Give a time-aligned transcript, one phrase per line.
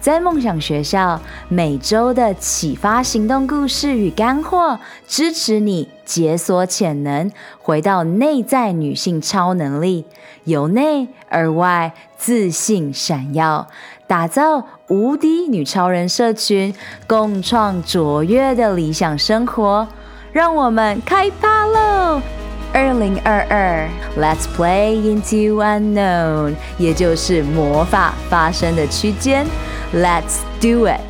[0.00, 7.30] 在梦想学校，每周的启发行动故事与干货，支持你解锁潜能，
[7.60, 10.04] 回到内在女性超能力，
[10.44, 13.66] 由内而外自信闪耀，
[14.06, 16.72] 打造无敌女超人社群，
[17.06, 19.88] 共创卓越的理想生活。
[20.30, 22.22] 让我们开趴喽！
[22.72, 29.46] 二零二二，Let's play into unknown，也就是魔法发生的区间。
[29.94, 31.00] Let's do it！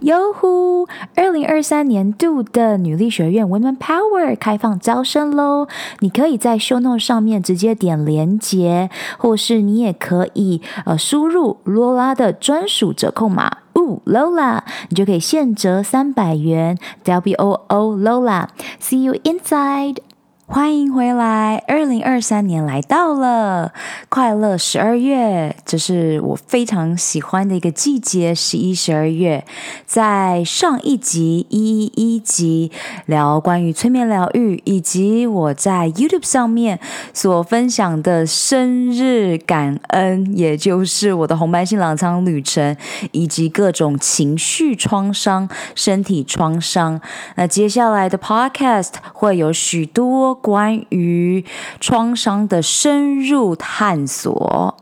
[0.00, 0.86] 哟呼！
[1.14, 5.66] 二零二三年度的女力学院 Women Power 开放招生喽！
[6.00, 14.60] 你可以在 Show Note 上面直接点连结，或是你也可以呃输入罗拉的专属折扣码，呜 Lola，
[14.90, 19.98] 你就可以现折三百元，W O O Lola，See you inside！
[20.46, 21.64] 欢迎回来！
[21.66, 23.72] 二零二三年来到了，
[24.10, 28.34] 快乐十二月，这是我非常喜欢的一个季节。
[28.34, 29.42] 十一、十二月，
[29.86, 32.70] 在上一集一一集
[33.06, 36.78] 聊关于催眠疗愈，以及我在 YouTube 上面
[37.14, 42.76] 所分享的生日感恩，也就是我的红白星狼舱旅程，
[43.12, 47.00] 以及各种情绪创伤、身体创伤。
[47.36, 50.33] 那接下来的 Podcast 会有许多。
[50.34, 51.44] 关于
[51.80, 54.76] 创伤的深入探索。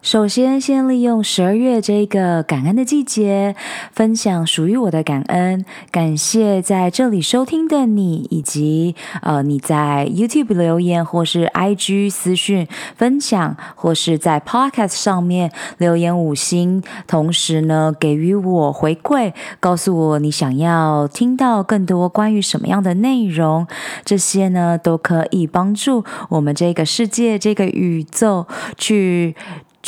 [0.00, 3.56] 首先，先利用十二月这个感恩的季节，
[3.92, 5.64] 分享属于我的感恩。
[5.90, 23.66] 感谢在这里收听的你，以及呃你在 YouTube 留言，或是 IG 私讯分享，或是在 Podcast 上面留言五星，同时呢给予我回馈，告诉我你想要听到更多关于什么样的内容。
[24.04, 28.46] 这些呢都可以帮助我们这个世界、这个宇宙
[28.78, 29.34] 去。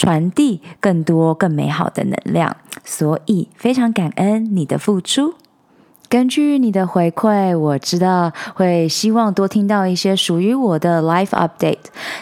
[0.01, 2.57] 传递更多更美好的能量，
[2.87, 5.35] 所以非常感恩你的付出。
[6.11, 11.77] 根据你的回馈，我知道会希望多听到一些属于我的 life update。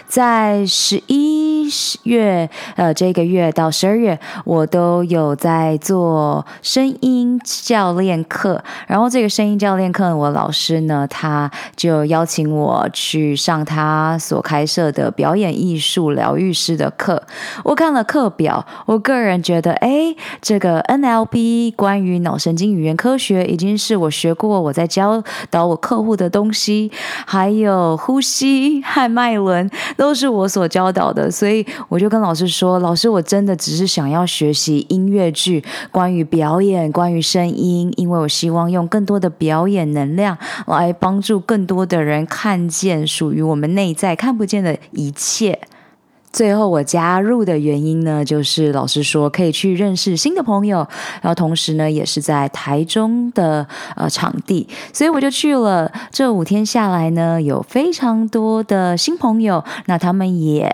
[0.07, 1.67] 在十一
[2.03, 8.63] 月，呃，这个月到十二月，我都有在做声音教练课。
[8.87, 17.23] 然后这个声音教练课，我老师呢，他就邀请我去上他所开设的表演艺术疗愈师的课。
[17.65, 23.78] 我看了课表，我个人觉得，哎，这个 NLP 关于脑神经语言科学已经。
[23.79, 26.91] 是我学过，我在教导我客户的东西，
[27.25, 45.61] 还有呼吸和脉轮都是我所教导的，所以我就跟老师说：“老师，我真的只是想要学习音乐剧，关于表演，关于声音，因为我希望用更多的表演能量来帮助更多的人看见属于我们内在看不见的一切。”
[46.39, 50.87] 最后我加入的原因呢，就是老师说可以去认识新的朋友，
[51.21, 53.67] 然后同时呢也是在台中的
[53.97, 55.91] 呃场地，所以我就去了。
[56.13, 60.73] 这五天下来呢，有非常多的新朋友，那他们也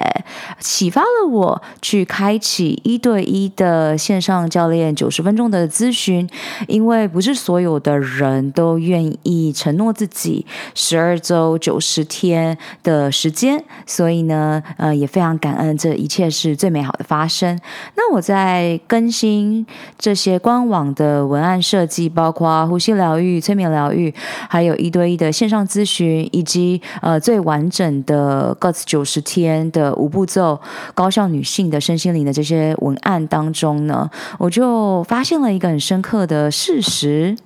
[0.60, 6.28] 启发了我去开启一对一的线上教练九十分钟的咨询，
[6.68, 15.38] 因为不是所有的人都愿意承诺自己十二周九十天的时间，所以呢，呃也非常。
[15.38, 17.58] 感恩这一切是最美好的发生。
[17.96, 19.66] 那我在更新
[19.98, 24.12] 这些官网的文案设计，包括呼吸疗愈、催眠疗愈，
[24.48, 30.60] 还有一对一的线上咨询，以及呃最完整的 Got 九十天的五步骤
[30.94, 37.36] 高效女性的身心灵的这些文案当中呢，我就发现了一个很深刻的事实。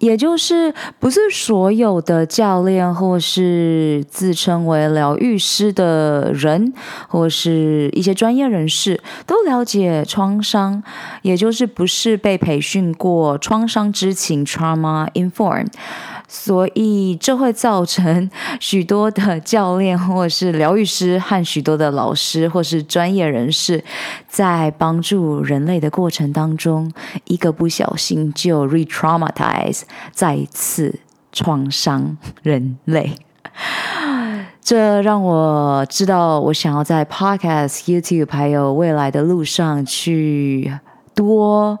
[0.00, 6.72] 也就是，不是所有的教练或是自称为疗愈师的人，
[7.06, 10.82] 或是一些专业人士都了解创伤，
[11.22, 15.68] 也就是不是被培训过创伤知情 （trauma informed）。
[16.32, 18.30] 所以这会造成
[18.60, 23.82] 许多的教练，或是疗愈师，和许多的老师，或是专业人士，
[24.28, 26.92] 在帮助人类的过程当中，
[27.24, 29.82] 一个不小心就 re-traumatize，
[30.12, 31.00] 再次
[31.32, 33.16] 创伤人类。
[34.62, 40.78] 这让我知道，我想要在 Podcast、YouTube 还有未来的路上去
[41.12, 41.76] 多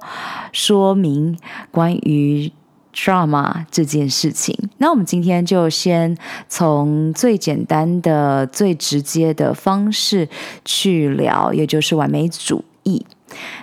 [0.50, 1.38] 说明
[1.70, 2.52] 关于。
[2.94, 4.56] Drama 这件事情。
[4.78, 6.16] 那我们今天就先
[6.48, 10.28] 从最简单的、最直接的方式
[10.64, 13.04] 去聊，也就是完美主义。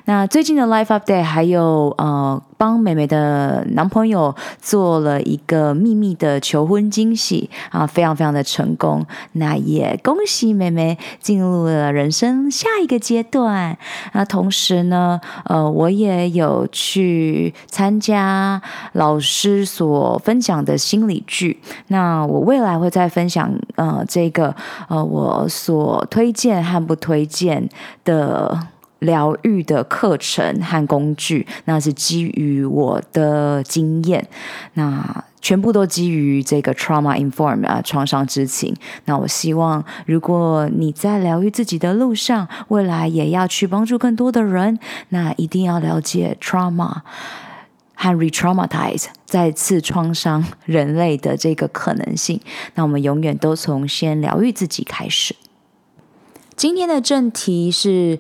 [0.06, 9.06] 那最近的 Life Update 还有呃，帮美美的男朋友做了一个秘密的求婚惊喜啊，非常非常的成功。
[9.34, 13.78] 那也恭喜美美进入了人生下一个阶段。
[14.14, 18.62] 那同时呢，呃，我也有去参加
[18.94, 21.60] 老师所分享的心理剧。
[21.88, 24.56] 那我未来会再分享呃这个
[24.88, 27.68] 呃我所推荐和不推荐
[28.06, 28.58] 的。
[29.00, 34.28] 疗愈的课程和工具，那是基于我的经验，
[34.74, 38.76] 那全部都基于这个 trauma informed 啊，创伤知情。
[39.06, 44.80] 那我希望，如果你在疗愈自己的路上，未来也要去帮助更多的人，
[45.10, 47.02] 那一定要了解 trauma
[47.94, 52.42] 和 retraumatize 再次创伤人类的这个可能性。
[52.74, 55.36] 那我们永远都从先疗愈自己开始。
[56.56, 58.20] 今天的正题是。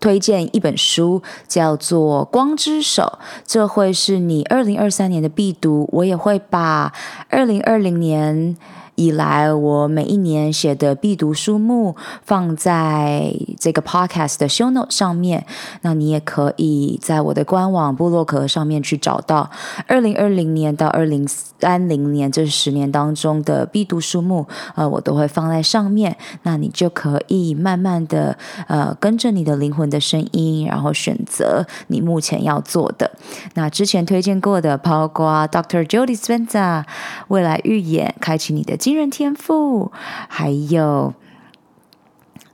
[0.00, 5.88] 推荐一本书，叫做《光之手》，这会是你二零二三年的必读。
[5.92, 6.92] 我也会把
[7.28, 8.56] 二零二零年。
[8.96, 11.94] 以来，我每一年写的必读书目
[12.24, 15.46] 放在这个 podcast 的 show note 上面。
[15.82, 19.50] 那你也可以在我的官网部落格上面去找到
[19.86, 26.16] 二零二零年到二零三零年这十年当中的必读书目，呃，我都会放在上面。
[26.44, 33.10] 那你就可以慢慢的呃跟着你的灵魂的声音，然后选择你目前要做的。
[33.52, 36.84] 那之前推荐过的，包括 Doctor Joe Dispenza
[37.28, 38.74] 未来预言，开启你的。
[38.86, 39.90] 惊人天赋，
[40.28, 41.12] 还有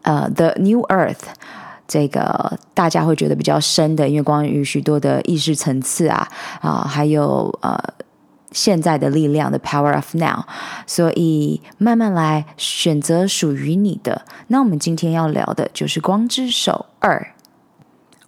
[0.00, 1.14] 呃，《The New Earth》
[1.87, 6.26] 这个大家会觉得比较深的，因为关于许多的意识层次啊
[6.62, 7.79] 啊，还有呃
[8.50, 10.25] 现在的力量的《Power of Now》，
[10.87, 14.23] 所以慢慢来选择属于你的。
[14.46, 17.35] 那我们今天要聊的就是《光之手二》，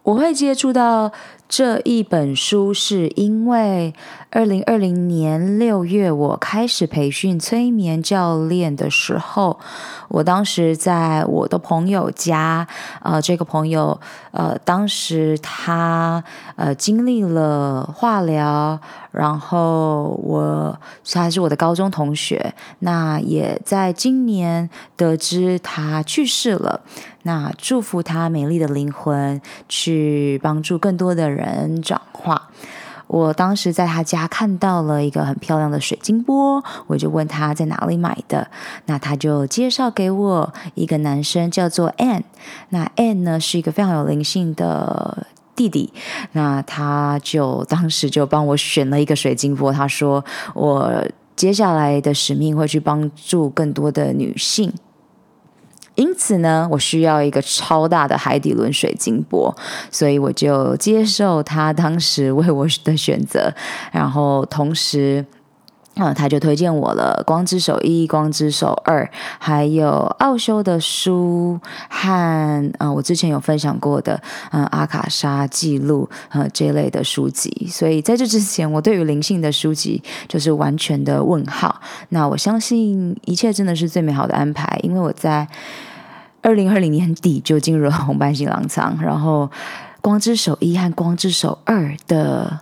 [0.04, 1.12] 我会接触到。
[1.46, 3.94] 这一本书是因为
[4.30, 9.60] 二零二零年六月我开始培训催眠教练的时候，
[10.08, 12.66] 我当时在我的朋友家，
[13.02, 14.00] 呃，这个朋友，
[14.32, 16.24] 呃，当时他
[16.56, 18.80] 呃经历了化疗，
[19.12, 26.80] 然后我他是我的高中同学，那也在今年得知他去世了，
[27.24, 29.38] 那祝福他美丽的灵魂
[29.68, 31.74] 去帮助更多的人。
[31.82, 32.50] 转化。
[33.06, 38.48] 我当时在他家看到了一个很漂亮的水晶钵，我就问他在哪里买的，
[38.86, 42.22] 那他就介绍给我一个男生叫做 An
[42.70, 45.92] 那 Ann 呢是一个非常有灵性的弟弟，
[46.32, 50.24] 那他就当时就帮我选了一个水晶钵，他说
[50.54, 51.04] 我
[51.36, 54.72] 接下来的使命会去帮助更多的女性。
[55.96, 59.54] 因此呢，我需要一个超大的海底轮水晶钵，
[59.90, 63.52] 所以我就接受他当时为我的选择，
[63.92, 65.24] 然后同时，
[65.96, 69.04] 嗯，他就推荐我了《光之手一》《光之手二》，
[69.38, 74.20] 还有奥修的书和啊、我之前有分享过的
[74.50, 77.68] 嗯阿卡莎记录呃这类的书籍。
[77.70, 81.80] 所以在这之前，我对于灵性的书籍就是完全的问号。
[82.08, 85.46] 那我相信一切真的是最美好的安排，因为我在
[86.42, 89.44] 二零二零年底就进入了红斑性狼疮，然后
[90.00, 91.76] 《光之手一》和《光之手二》
[92.08, 92.58] 的。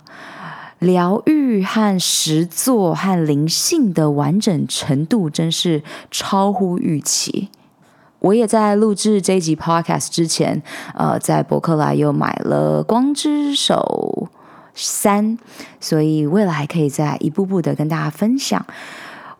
[0.83, 7.49] 疗愈和实作和灵性的完整程度真是超乎预期。
[8.19, 10.61] 我也在录制这一集 podcast 之前，
[10.95, 14.29] 呃，在博客来又买了《光之手
[14.73, 15.37] 三》，
[15.79, 18.65] 所以未来可以再一步步的跟大家分享。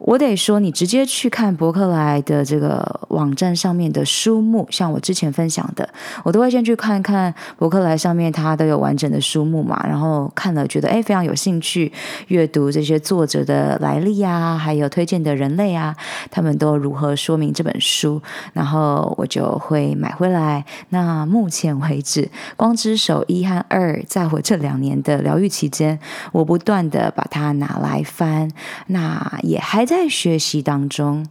[0.06, 5.88] 我得说，你直接去看博客来的这个网站上面的书目，像我之前分享的，
[6.24, 11.90] 我都会先去看看博客来上面它都有完整的书目嘛，然后看了觉得诶非常有兴趣
[12.28, 15.96] 阅读这些作者的来历啊，还有推荐的人类啊，
[16.30, 20.66] 他们都如何说明这本书，然后我就会买回来。
[20.90, 22.24] 那目前为止，
[22.58, 25.98] 《光之手一》和《二》在我这两年的疗愈期间，
[26.34, 28.52] 我不断的把它拿来翻，
[28.88, 29.93] 那也还在。
[29.96, 31.26] 在学习当中，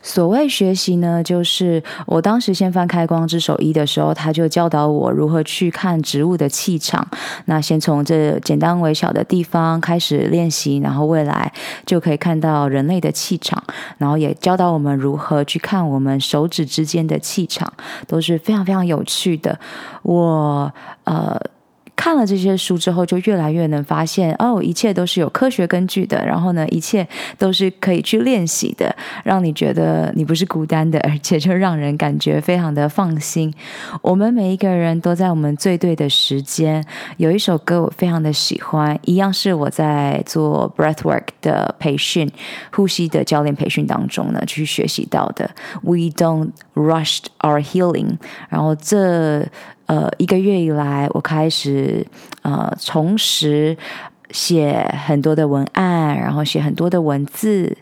[0.00, 7.06] 所谓学习呢，就是我当时先翻开《光之手一》的时候，他就教导我如何去看植物的气场。
[7.44, 11.52] 那先从这简单微小的地方开始练习，然后未来
[11.84, 13.62] 就可以看到人类的气场，
[13.98, 17.70] 然后也教导我们如何去看我们手指之间的气场，
[18.08, 19.60] 都是非常非常有趣的。
[20.02, 20.72] 我
[21.04, 21.38] 呃。
[22.02, 26.20] 看了这些书之后，就越来越能发现哦，一切都是有科学根据的。
[26.26, 27.06] 然后呢，一切
[27.38, 28.92] 都是可以去练习的，
[29.22, 33.54] 让你觉得你不是孤单的，而且就让人感觉非常的放心。
[34.00, 36.84] 我们每一个人都在我们最对的时间。
[37.18, 42.28] 有一首歌我非常的喜欢，一样是我在做 breathwork 的培训、
[42.72, 45.48] 呼吸的教练培训当中呢去学习到的。
[45.82, 48.16] We don't rush our healing。
[48.48, 49.46] 然后这
[49.92, 52.06] 呃一个月以来，我开始
[52.40, 53.76] 呃重拾
[54.30, 57.76] 写很多的文案，然后写很多的文字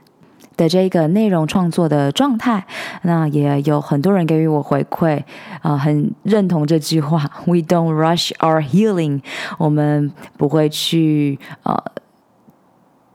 [0.56, 2.66] 的这个内容创作的状态。
[3.02, 5.20] 那也有很多人给予我回馈，
[5.62, 9.20] 啊、呃，很认同这句话：We don't rush our healing。
[9.58, 11.80] 我们不会去呃。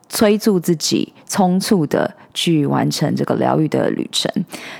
[0.07, 4.31] 催促自己匆促的去完成这个疗愈的旅程，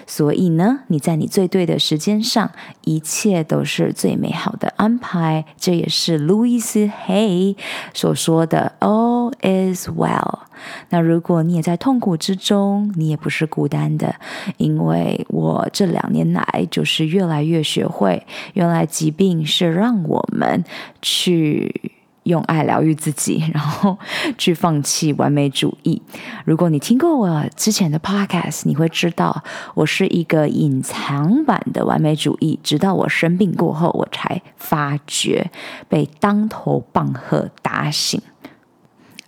[0.05, 2.51] 所以呢，你在你最对的时间上，
[2.83, 5.45] 一切都是最美好的安排。
[5.57, 7.57] 这也是 Louise Hay
[7.93, 10.39] 所说的 “All is well”。
[10.89, 14.15] 那如果你也在痛苦之中，你也不是孤单的，
[14.57, 20.63] 因为我这两年来就是越来越学会，原来疾病是让我们
[21.01, 21.91] 去。
[22.25, 23.97] 用爱疗愈自己，然后
[24.37, 25.99] 去放弃完美主义。
[26.45, 32.59] 如果你听过我之前的 podcast，你会知道我是一个隐藏版的完美主义。
[32.61, 35.49] 直到我生病过后，我才发觉
[35.87, 38.21] 被当头棒喝打醒。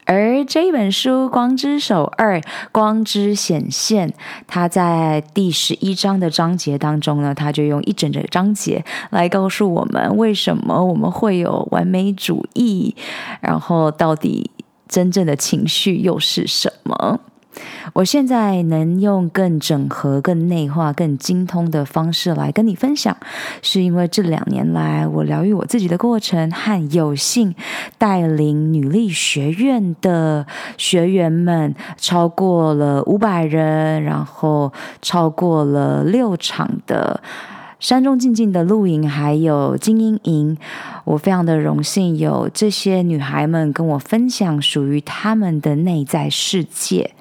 [0.07, 4.09] 而这本书《光之手二：光之显现》，
[4.47, 12.95] 它在第十一章的章节当中呢，它就用一整个章节来告诉我们为什么我们会有完美主义，
[13.41, 14.49] 然后到底
[14.87, 17.19] 真正的情绪又是什么。
[17.93, 23.15] 我现在能用更整合、更内化、更精通的方式来跟你分享，
[23.61, 27.55] 是因为这两年来我疗愈我自己的过程，和有幸
[27.97, 30.45] 带领女力学院的
[30.77, 34.71] 学员们超过了五百人，然后
[35.01, 37.21] 超过了六场的
[37.79, 40.57] 山中静静的露营，还有精英营。
[41.05, 47.11] 我非常的荣幸有这些女孩们跟我分享属于她们的内在世界。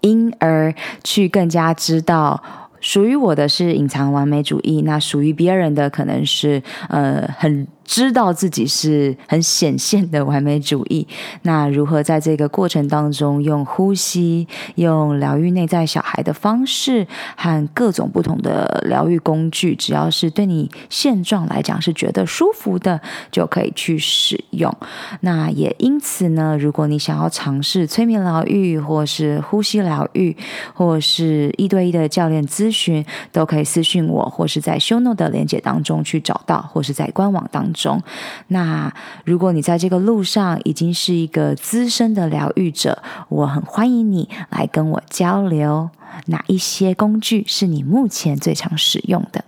[0.00, 2.42] 因而去更加知道，
[2.80, 7.66] 属于我的是隐藏完美主义，那属于别人的可能是呃很。
[7.86, 11.06] 知道自己是很显现的完美主义，
[11.42, 23.00] 那如何在这个过程当中用呼吸、用疗愈内在小孩的方式和各种不同的疗愈工具，只要是对你现状来讲是觉得舒服的，
[23.30, 24.76] 就可以去使用。
[25.20, 30.36] 那也因此呢，如果你想要尝试催眠疗愈，或是呼吸疗愈，
[30.74, 37.75] 或是一对一的教练咨询，都可以私信我，或是在 ShowNote 的连接当中去找到，或是在官网当中。
[37.76, 38.02] 中，
[38.48, 38.92] 那
[39.24, 45.90] 如果你在这个路上已经是一个资深的疗愈者，我很欢迎你来跟我交流，
[46.26, 49.44] 哪一些工具是你目前最常使用的？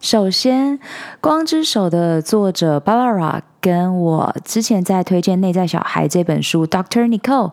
[0.00, 0.78] 首先，
[1.20, 7.08] 《光之手》的作者 Barbara 跟我之前在推荐《内在小孩》这本书，Dr.
[7.08, 7.52] Nicole。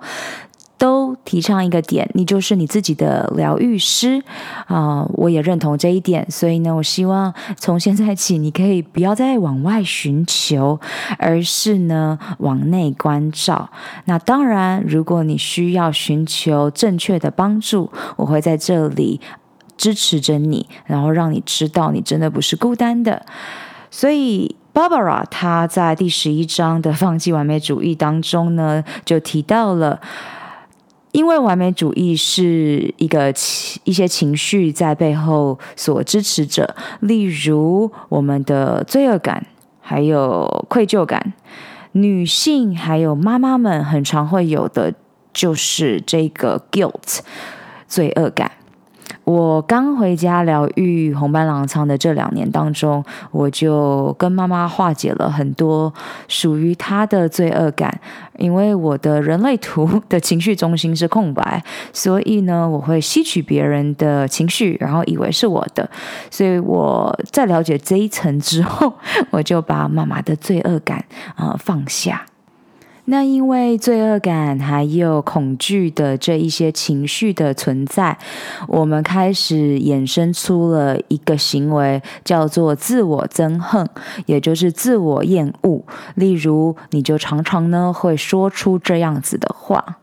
[0.83, 4.21] 都提倡一个点，你就是你自己的疗愈师
[4.67, 10.77] 啊、我也认同这一点，所以呢，我希望从现在起，你可以不要再往外寻求，
[11.17, 13.69] 而是呢往内关照。
[14.03, 19.21] 那当然，如果你需要寻求正确的帮助，我会在这里
[19.77, 23.25] 支持着你，然后让你知道你真的不是孤单的。
[23.89, 30.01] 所以，Barbara 她在第十一章的放弃完美主义当中呢，就提到了。
[31.13, 39.45] 因为完美主义是一个情一些情绪在背后所支持者，例如我们的罪恶感，
[39.79, 41.33] 还有愧疚感。
[41.91, 44.91] 女性还有妈妈们很常会有的
[45.31, 47.19] 就是这个 guilt，
[47.87, 48.51] 罪恶感。
[49.23, 55.93] 我刚回家疗愈红斑狼疮的这两年当中，我就跟妈妈化解了很多
[56.27, 57.99] 属于她的罪恶感。
[58.39, 61.63] 因为我的人类图的情绪中心是空白，
[61.93, 65.87] 所以呢，我会吸取别人的情绪，然后以为是我的。
[66.31, 68.91] 所以我在了解这一层之后，
[69.29, 70.97] 我就把妈妈的罪恶感
[71.35, 72.25] 啊、呃、放下。
[73.05, 78.17] 那因为罪恶感还有恐惧的这一些情绪的存在，
[78.67, 83.85] 我们开始衍生出了一个行为，叫做自我憎恨，
[84.25, 85.83] 也就是自我厌恶。
[86.15, 89.97] 例如，你就常常呢会说出这样子的话：“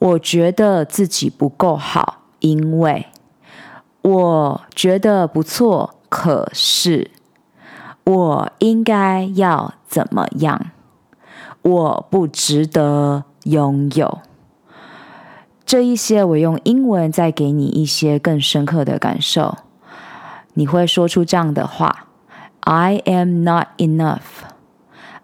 [0.00, 3.06] 我觉得自己不够好，因为
[4.00, 7.10] 我觉得不错，可是
[8.04, 10.70] 我应该要怎么样？
[11.62, 14.18] 我不值得拥有。
[15.64, 19.56] 这一些，我用英文再给你一些更深刻的感受。
[20.54, 22.08] 你会说出这样的话
[22.60, 24.44] ：“I am not enough.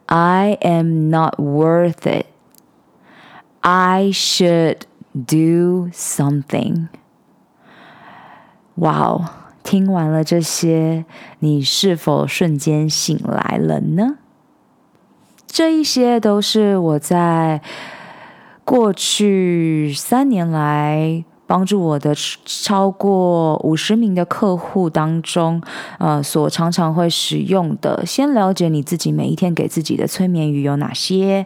[0.07, 2.27] I am not worth it.
[3.61, 4.79] I should
[5.13, 6.87] do something.”
[8.77, 9.25] 哇哦！
[9.63, 11.05] 听完了这些，
[11.41, 14.19] 你是否瞬间醒来了呢？
[15.59, 17.61] 这一些都是我在。
[18.65, 25.61] 过去三年来，帮助我的超过五十名的客户当中，
[25.99, 31.45] 呃，所常常会使用的，先了解你自己每一天给自己的催眠语有哪些，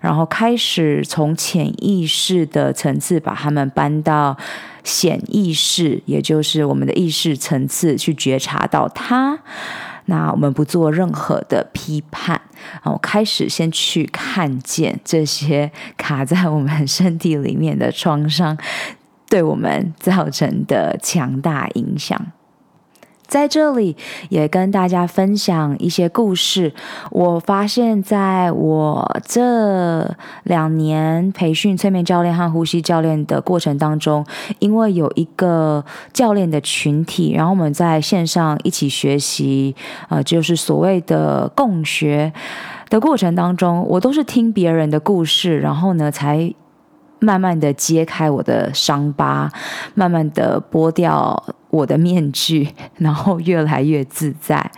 [0.00, 4.36] 然后开始从潜意识的层次把它们搬到
[4.82, 9.38] 显意识，也就是我们的意识层次去觉察到它。
[10.06, 12.40] 那我们不做任何的批判，
[12.84, 18.56] 我开始先去看见这些卡在我们身体里面的创伤，
[19.28, 22.32] 对我们造成的强大影响。
[23.32, 23.96] 在这里
[24.28, 26.70] 也跟大家分享一些故事。
[27.10, 34.22] 我发现，在我这两年培训催眠教练和呼吸教练的过程当中，
[34.58, 39.74] 因为有一个教练的群体，然后我们在线上一起学习，
[40.10, 42.30] 呃，就是所谓的共学
[42.90, 46.52] 的过程当中，我都是听别人的故事，然后呢，才
[47.22, 49.50] 慢慢的揭开我的伤疤，
[49.94, 51.42] 慢慢的剥掉。
[51.72, 54.70] 我的面具， 然后越来越自在。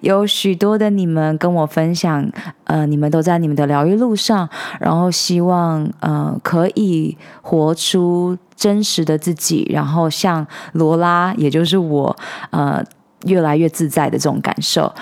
[0.00, 2.28] 有许多的你们跟我分享，
[2.64, 4.48] 呃，你们都在你们的疗愈路上，
[4.80, 12.16] 然后希望，呃，可以活出真实的自己，然后像罗拉，也就是我，
[12.50, 12.84] 呃，
[13.26, 14.92] 越来越自在的这种感受。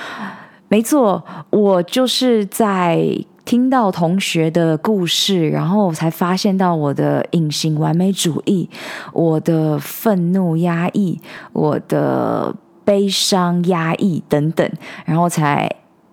[0.69, 3.25] 没错，我就是在。
[3.49, 8.69] 听到同学的故事，然后才发现到我的隐形完美主义，
[9.15, 11.19] 我的愤怒压抑，
[11.55, 14.71] 我的悲伤压抑等等，
[15.07, 15.67] 然后才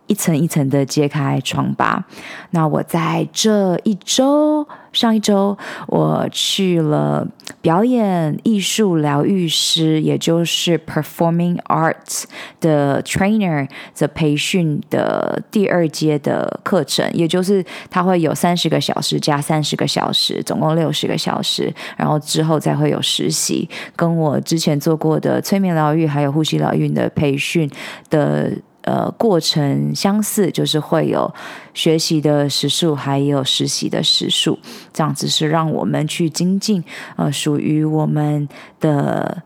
[0.07, 2.05] 一层一层的揭开疮疤。
[2.51, 4.67] 那我在这一周。
[4.95, 7.27] 上一周我去了
[7.61, 12.23] 表演艺术疗愈师，也就是 Performing Arts
[12.61, 27.69] 的 Trainer 的培训的第二阶的课程，也就是他会有三十个小时加三十个小时，总共六十个小时，然后之后再会有实习，跟我之前做过的催眠疗愈还有呼吸疗愈的培训
[28.09, 28.49] 的。
[28.85, 31.33] 呃，过程相似，就是会有
[31.73, 34.57] 学习的时数，还有实习的时数，
[34.93, 36.83] 这样子是让我们去精进，
[37.15, 38.47] 呃，属于我们
[38.79, 39.41] 的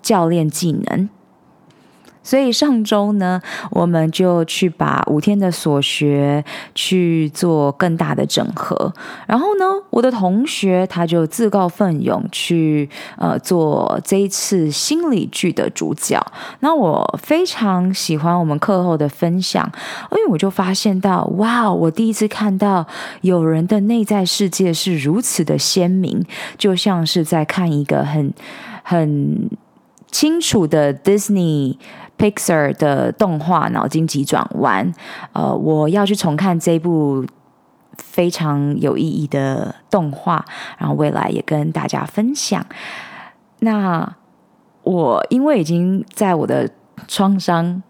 [0.00, 1.08] 教练技能。
[2.28, 8.92] 所以上周呢，我们就去把五天的所学去做更大的整合。
[9.26, 12.86] 然后呢，我的同学他就自告奋勇去
[13.16, 16.22] 呃做这一次心理剧的主角。
[16.60, 19.66] 那我非常喜欢我们课后的分享，
[20.10, 22.86] 因为我就发现到，哇，我第一次看到
[23.22, 26.22] 有人的内在世界是如此的鲜明，
[26.58, 28.34] 就像是在看一个很
[28.82, 29.48] 很
[30.10, 31.78] 清楚的 Disney。
[32.18, 34.92] Pixar 的动画《脑筋急转弯》，
[35.32, 37.24] 呃，我要去重看这部
[37.96, 40.44] 非常有意义的动画，
[40.76, 42.64] 然后未来也跟大家分享。
[43.60, 44.16] 那
[44.82, 46.68] 我因为已经在我的
[47.06, 47.82] 创伤。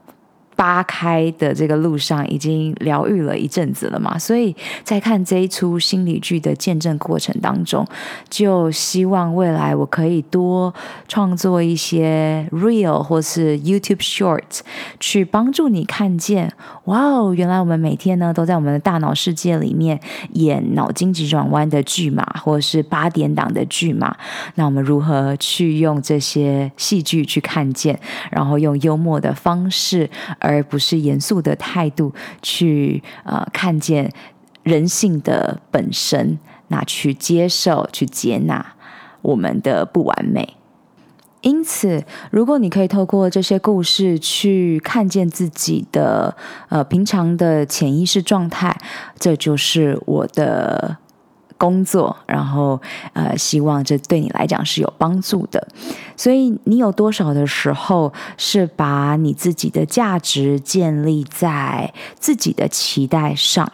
[0.58, 7.86] 扒开的这个路上已经疗愈了一阵子了嘛，所以在看这一出心理剧的见证过程当中，
[8.28, 10.74] 就希望未来我可以多
[11.06, 14.62] 创作一些 Real 或是 YouTube Short，
[14.98, 16.52] 去帮助你看见，
[16.86, 20.00] 哇哦，原来我们每天呢都在我们的大脑世界里面
[20.32, 24.16] 演脑筋急转弯的剧码，或者是八点档的剧码，
[24.56, 27.96] 那我们如何去用这些戏剧去看见，
[28.32, 30.10] 然后用幽默的方式。
[30.48, 34.10] 而不是严肃的态度去呃看见
[34.62, 38.74] 人性的本身，那去接受、去接纳
[39.20, 40.56] 我们的不完美。
[41.42, 46.34] 因此，如果你可以透过这些故事去看见自己的
[46.70, 48.74] 呃平常的潜意识状态，
[49.18, 50.96] 这就是我的。
[51.58, 52.80] 工作，然后
[53.12, 55.68] 呃，希望这对你来讲是有帮助的。
[56.16, 63.70] 所以，你有多少的时候是把你自己的价值建立在自己的期待上，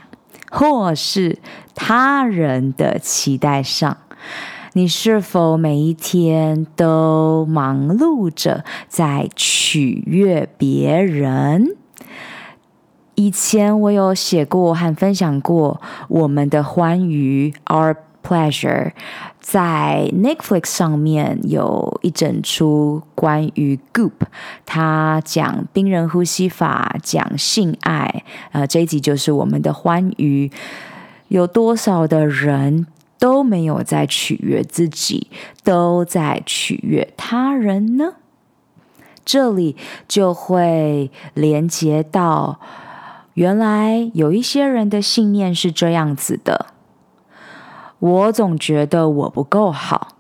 [0.51, 1.39] 或是
[1.75, 3.99] 他人的期待上？
[4.77, 11.77] 你是否每一天都忙碌着在取悦别人？
[13.17, 17.97] 以前我有写过和分享过我们的欢愉 Our
[18.27, 18.93] Pleasure，
[19.41, 24.13] 在 Netflix 上面有一整出关于 Goop，
[24.67, 30.51] 他讲冰人呼吸法，讲性爱，呃，这一集就是我们的欢愉，
[31.29, 32.87] 有多少的人
[33.19, 35.29] 都没有在取悦自己，
[35.63, 38.15] 都在取悦他人呢？
[39.25, 39.77] 这里
[40.09, 42.59] 就会连接到。
[43.35, 46.67] 原来有一些人的信念是这样子的：
[47.99, 50.17] 我总觉得我不够好。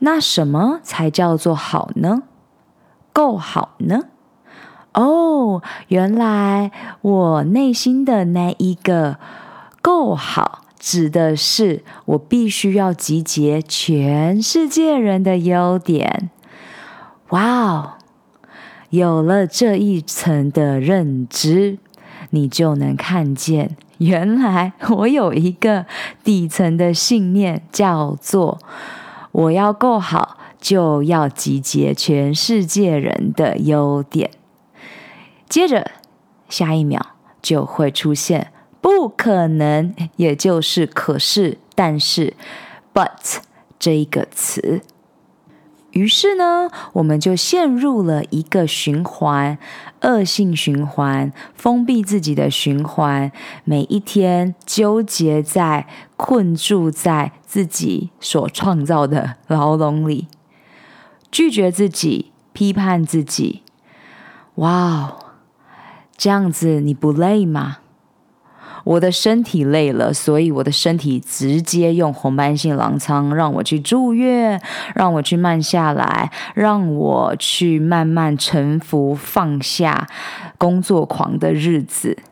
[0.00, 2.22] 那什么才叫做好呢？
[3.12, 4.04] 够好呢？
[4.92, 9.18] 哦，原来我内心的那一个
[9.80, 16.30] 够好，指的是我必须要集结全世界人的优点。
[17.28, 17.92] 哇哦，
[18.90, 21.78] 有了这一层的认知。
[22.30, 25.86] 你就能看见，原来我有一个
[26.24, 28.58] 底层的信念，叫做
[29.32, 34.30] 我要够好，就要集结全世界人的优点。
[35.48, 35.90] 接着，
[36.48, 37.04] 下一秒
[37.42, 42.34] 就会出现不可能，也就是可是、但是、
[42.94, 43.38] but
[43.78, 44.82] 这一个词。
[46.00, 49.58] 于是呢，我们就陷入了一个循环，
[50.00, 53.30] 恶性循环，封闭自己的循环。
[53.64, 55.86] 每一天纠结在、
[56.16, 60.28] 困住在自己所创造的牢笼里，
[61.30, 63.60] 拒绝自己，批判自己。
[64.54, 65.16] 哇哦，
[66.16, 67.76] 这样子你不累吗？
[68.84, 74.60] 我的身体累了，所以我的身体直接用红斑性狼疮让我去住院，
[74.94, 80.06] 让我去慢下来，让我去慢慢臣服、放下
[80.56, 82.16] 工作狂的日子。《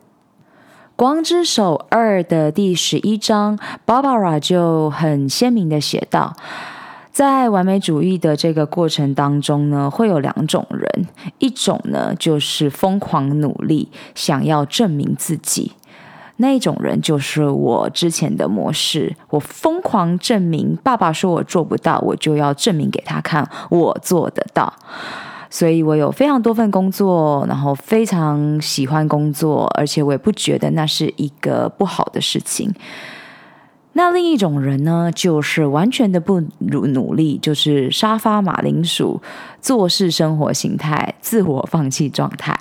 [0.97, 3.57] 光之手二》的第十一章
[3.87, 6.35] ，Barbara 就很鲜明的写道，
[7.13, 11.07] 在完美主义的这个过程当中呢，会有两种人，
[11.39, 15.71] 一种呢就是疯狂努力，想要证明自己。
[16.39, 24.73] 那种人就是我之前的模式，我疯狂证明，爸爸说我做不到，我就要证明给他看，我做得到。
[25.51, 32.73] 所以我有非常多份工作，然后非常喜欢工作，而且我也不觉得那是一个不好的事情。
[33.99, 39.21] 那另一种人呢，就是完全的不努努力，就是沙发马铃薯
[39.61, 42.57] 做事生活形态，自我放弃状态。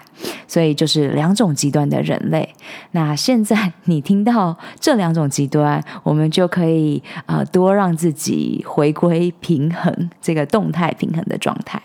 [0.47, 2.55] 所以就是两种极端的人类。
[2.89, 11.79] 那现在你听到这两种极端，我们就可以啊、多让自己回归平衡，这个动态平衡的状态。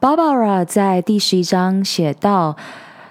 [0.00, 2.56] Barbara 在第十一章写到。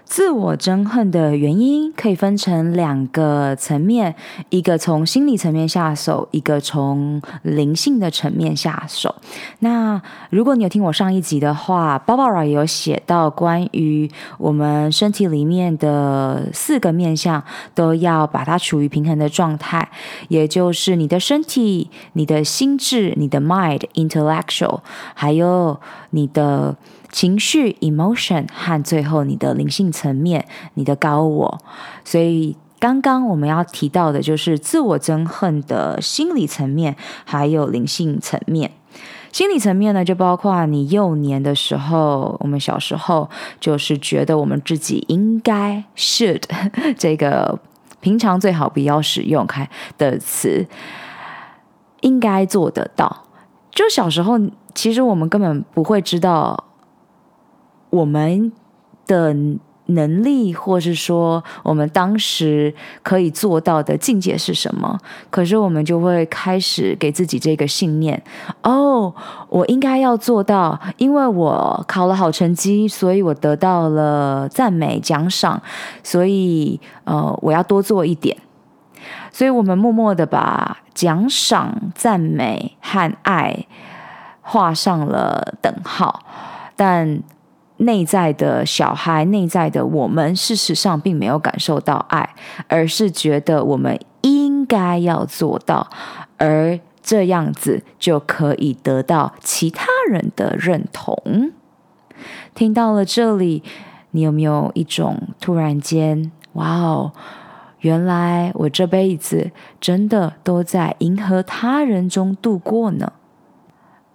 [0.05, 4.13] 自我憎恨的原因可以分成两个层面，
[4.49, 9.15] 一个从心理层面下手，一个从灵性的层面下手。
[9.59, 19.89] 那如果你有听我上一集的话，Barbara 也有写到关于我们身体里面的四个面向都要把它处于平衡的状态，
[20.27, 24.81] 也就是你的身体、你的心智、你的 mind intellectual，
[25.15, 25.79] 还有
[26.11, 26.75] 你的。
[27.13, 31.61] 情绪 emotion 和最后你的灵性层面，你的高我。
[32.03, 38.71] 所以刚刚我们要提到的就是自我憎恨的心理层面，还有灵性层面。
[39.31, 46.41] 心理层面呢，就包括你幼年的时候，我们小时候就是觉得我们自己应该 should
[46.97, 47.59] 这个
[47.99, 50.67] 平常最好不要使用开的词，
[52.01, 53.25] 应该做得到。
[53.71, 54.39] 就小时候，
[54.73, 56.63] 其实我们根本不会知道。
[57.93, 58.51] 我们
[59.05, 59.35] 的
[59.87, 64.97] 能力，或是说我们当时可以做到的境界是什么？
[65.29, 68.23] 可是我们就会开始给自己这个信念：
[68.63, 69.13] 哦，
[69.49, 75.61] 我应该要做到，因为我考了好成绩，所以我得到了赞美奖赏，
[76.01, 78.35] 所以呃，我要多做一点。
[79.31, 83.67] 所以我们默默的把奖赏、赞美和爱
[84.41, 86.23] 画上了等号，
[86.75, 87.21] 但。
[87.85, 92.35] 内在的小孩，内在的我们，事实上并没有感受到爱，
[92.67, 95.89] 而是觉得我们应该要做到，
[96.37, 101.51] 而这样子就可以得到其他人的认同。
[102.55, 103.63] 听到了这里，
[104.11, 107.11] 你有没有一种突然间，哇哦，
[107.79, 113.11] 原来我这辈子真的都在迎合他人中度过呢？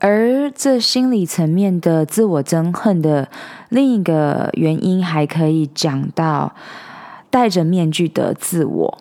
[0.01, 3.29] 而这心理层面的自我憎恨的
[3.69, 6.53] 另一个原因，还可以讲到
[7.31, 8.99] 戴着面具的自我。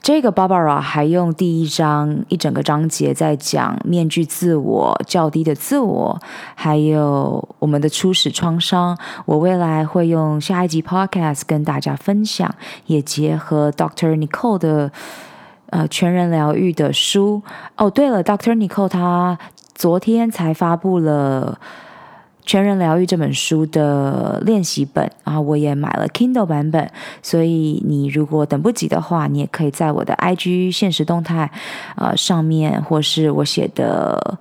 [0.00, 6.18] 这个 Barbara 还用第一章一整个章节在讲面具自我、较低的自我，
[6.54, 8.96] 还有我们的初始创伤。
[9.26, 12.54] 我未来会用下一集 Podcast 跟大家分享，
[12.86, 14.16] 也结合 Dr.
[14.16, 14.92] Nicole 的
[15.70, 17.42] 呃全人疗愈的书。
[17.76, 19.38] 哦，对了，Doctor Nicole 他
[19.74, 21.58] 昨天才发布了。
[22.44, 26.90] 全人疗愈这本书的练习本，然后我也买了 Kindle 版本，
[27.22, 31.50] 所以你如果等不及的话，你也可以在我的 IG 现实动态，
[31.96, 34.38] 呃上面或是我写的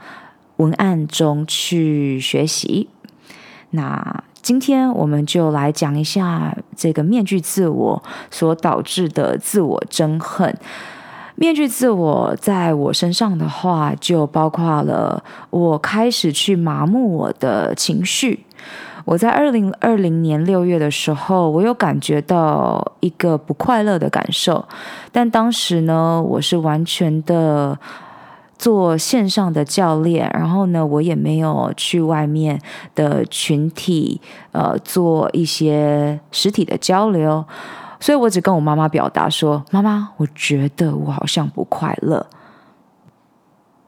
[0.55, 2.87] 文案中去学习。
[3.71, 10.57] 那今天我们就来讲一下这个面具自我所导致的自我憎恨。
[11.39, 18.43] 面具自我在我身上的话，就包括了我开始去麻木我的情绪。
[19.05, 24.65] 我在二零二零年六月的时候，我有感觉到一个不快乐的感受，
[25.11, 27.77] 但当时呢，我是完全的
[28.57, 32.59] 做线上的教练，然后呢，我也没有去外面
[32.95, 34.19] 的群体，
[34.53, 37.45] 呃，做一些实体的交流。
[37.99, 42.25] 所以我只跟我妈妈表达说：“妈妈，我觉得我好像不快乐。”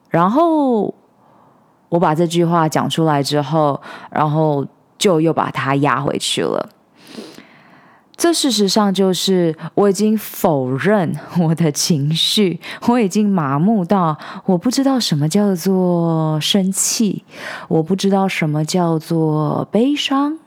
[0.10, 0.94] 然后
[1.90, 4.66] 我把这句话讲出来之后，然后
[4.98, 6.70] 就又把它压回去了。
[8.18, 17.24] 这事实上就是我已经否认我的情绪，我已经麻木到我不知道什么叫做生气，
[17.68, 20.39] 我不知道什么叫做悲伤。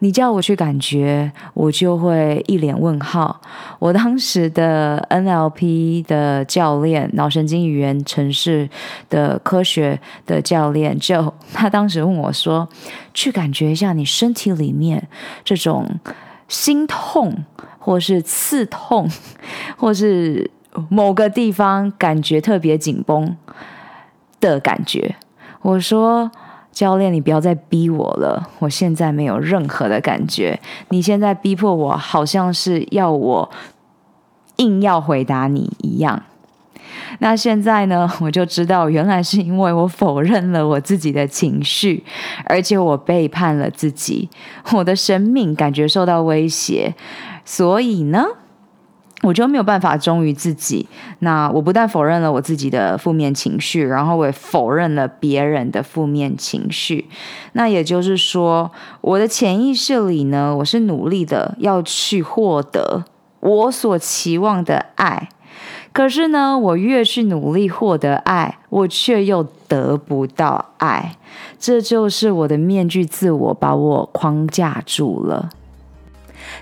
[0.00, 3.40] 你叫我去感觉，我就会一脸问号。
[3.80, 8.70] 我当时的 NLP 的教练，脑神经语言城市
[9.10, 12.68] 的科学的教练，就他当时问我说
[13.12, 15.08] ：“去感觉一下你身体里面
[15.44, 15.88] 这种
[16.46, 17.44] 心痛，
[17.80, 19.10] 或是刺痛，
[19.76, 20.48] 或是
[20.88, 23.36] 某个地方感觉特别紧绷
[24.38, 25.16] 的感觉。”
[25.62, 26.30] 我说。
[26.72, 30.60] 教练，你不要再逼我了，我现在没有任何的感觉。
[30.90, 33.50] 你现在逼迫我，好像是要我
[34.56, 36.22] 硬要回答你一样。
[37.20, 42.04] 那现在呢，我就知道，原来是因为我否认了我自己的情绪，
[42.44, 44.28] 而且我背叛了自己，
[44.72, 46.94] 我的生命感觉受到威胁，
[47.44, 48.24] 所以呢。
[49.22, 50.88] 我就没有办法忠于自己。
[51.18, 57.08] 那我不但否认了我自己的负面情绪，然后我也否认了别人的负面情绪。
[57.52, 63.04] 那也就是说，我的潜意识里呢，我是努力的要去获得
[63.40, 65.28] 我所期望的爱。
[65.92, 71.16] 可是呢，我越去努力获得爱，我却又得不到爱。
[71.58, 75.50] 这就是我的面具自我把我框架住了。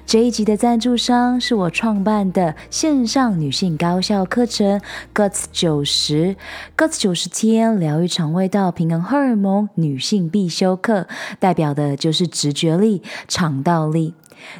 [0.06, 4.80] 这一集的赞助商是我创办的线上女性高效课程
[5.14, 6.36] Guts 九十
[6.76, 11.06] Guts 九十天疗愈肠胃道平衡荷尔蒙女性必修课，
[11.38, 14.14] 代表的就是直觉力、肠道力。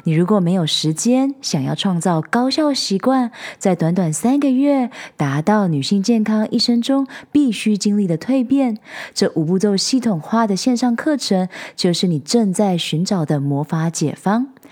[0.05, 8.79] 你如果没有时间，想要创造高效习惯，在短短三个月达到女性健康一生中必须经历的蜕变，
[9.13, 14.47] 这五步骤系统化的线上课程，就是你正在寻找的魔法解方。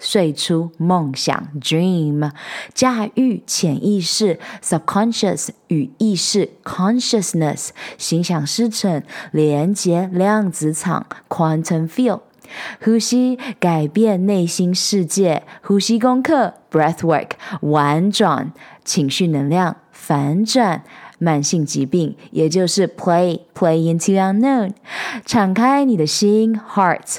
[0.00, 2.32] 睡出梦想 （dream）、
[2.74, 7.68] 驾驭潜意识 （subconscious） 与意识 （consciousness）。
[7.98, 12.20] 心想事成，连接量子场 （quantum field），
[12.82, 18.52] 呼吸改变内心世界，呼吸功课 （breathwork），婉转
[18.84, 20.82] 情绪能量，反转
[21.18, 24.72] 慢性疾病，也就是 play play into unknown，
[25.26, 27.18] 敞开你的心 （heart）。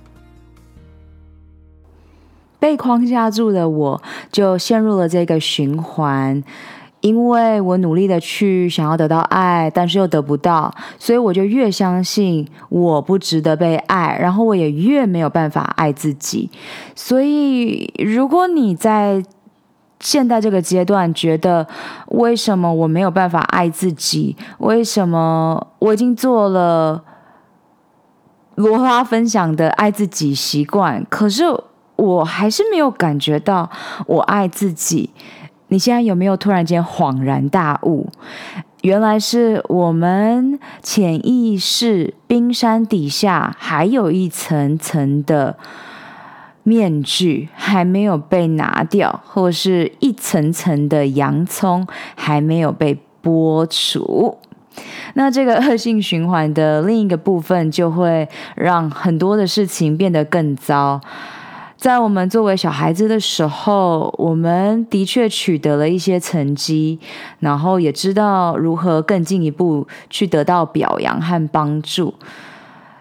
[2.61, 3.99] 被框架住的我，
[4.31, 6.43] 就陷入了这个循环，
[6.99, 16.51] 因为我努力的去想要得到爱，但是又得不到，所以我就越相信我不值得被爱，然后我也越没有办法爱自己。
[16.95, 19.23] 所以，如果你在
[19.99, 21.67] 现在这个阶段觉得
[22.09, 27.03] 为什么我没有办法爱自己，为什么我已经做了
[28.53, 31.43] 罗拉分享的爱自己习惯，可是，
[32.01, 33.69] 我还是没有感觉到
[34.07, 35.11] 我爱自己。
[35.67, 38.09] 你现在有没有突然间恍然大悟？
[38.81, 45.55] 原来是我们潜意识冰山底下还有一层层的
[46.63, 54.39] 面具还没有被拿掉，或是一层层的洋葱还没有被剥除。
[55.13, 60.99] 那这个恶性循环的另一个部分，就会让很多的事情变得更糟。
[61.81, 66.99] 在我们作为小孩子的时候，我们的确取得了一些成绩，
[67.39, 72.13] 然后也知道如何更进一步去得到表扬和帮助。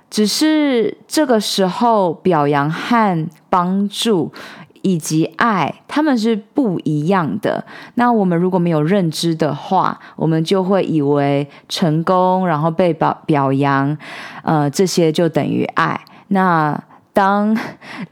[0.08, 4.32] 只是这个时候，表扬和帮助
[4.80, 7.62] 以及爱，他们是不一样的。
[7.96, 13.94] 那我们如果没有认知的话，我们就会以为成功，然后被表表扬，
[14.42, 16.00] 呃，这些就等于爱。
[16.28, 16.82] 那
[17.12, 17.56] 当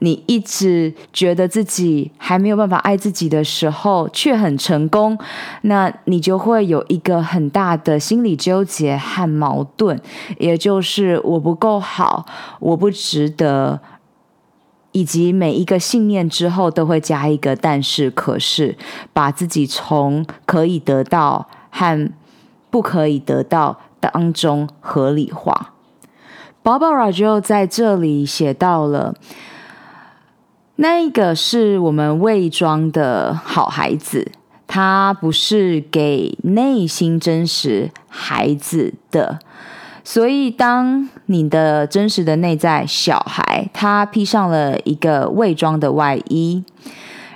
[0.01, 5.17] 你一直觉得自己还没有办法爱自己的时候，却很成功，
[5.63, 10.01] 那你就会有一个很大的心理纠结和矛盾，
[10.39, 12.27] 也就是我不够好，
[12.59, 13.81] 我不值得，
[14.93, 18.77] 以及每一个信念之后都会加一个但是、可是，
[19.13, 22.11] 把自己从可以得到和
[22.69, 25.75] 不可以得到当中合理化。
[26.62, 29.14] Barbara 就在这里写到了，
[30.77, 34.33] 那个是我们伪装的好孩子，
[34.66, 39.38] 他不是给内心真实孩子的。
[40.05, 46.64] 所以，当你的真实的内在小孩，他披上了一个伪装的外衣，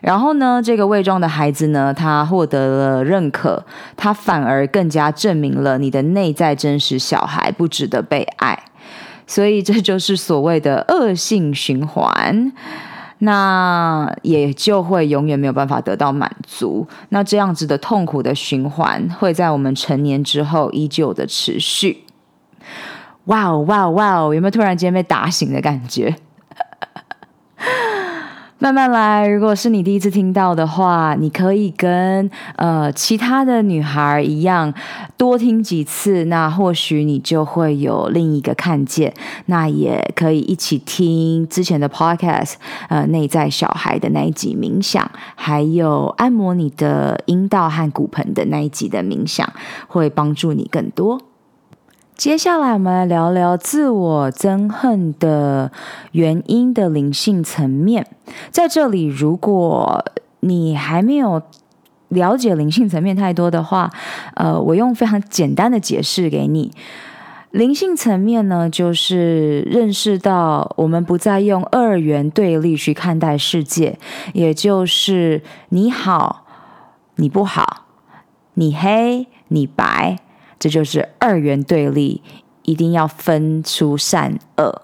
[0.01, 8.59] 然后呢，这个伪装的孩子呢，他获得了认可，他反而更加证明了你的内在真实小孩不值得被爱。
[9.33, 12.53] 所以这就是所谓的恶性循环，
[13.21, 16.87] 那也就会永远没有办法得到满足。
[17.09, 22.05] 那这样子的痛苦的循环会在我们成年之后依旧的持续。
[23.25, 24.35] 哇哦哇哦哇哦！
[24.35, 26.15] 有没有突然间被打醒的感觉？
[28.63, 34.73] 慢慢来，如果是你第一次听到的话，你可以跟呃其他的女孩一样
[35.17, 39.13] 多听几次，那或许你就会有另一个看见。
[39.47, 42.53] 那也可以一起听之前的 podcast，
[42.89, 49.53] 呃，内在小孩的那一集冥想，还有按摩你的阴道和骨盆的那一集的冥想，
[49.89, 51.21] 会帮助你更多。
[52.17, 55.73] 接下来，我们来聊聊自我憎恨的
[56.13, 58.07] 原因的灵性层面。
[58.51, 60.05] 在这里，如果
[60.41, 61.43] 你还没有
[62.09, 63.91] 了解灵性层面太多的话，
[64.35, 66.71] 呃，我用非常简单的解释给你。
[67.51, 73.99] 灵性层面呢，就是认识到我们不再用二元对立去看待世界，
[74.33, 76.45] 也就是你好，
[77.17, 77.87] 你不好，
[78.55, 80.19] 你黑，你白。
[80.63, 82.23] 这就是二元对立，
[82.63, 84.83] 一定要分出善恶。